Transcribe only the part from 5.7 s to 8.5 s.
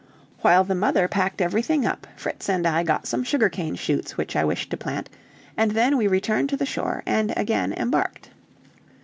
then we returned to the shore and again embarked.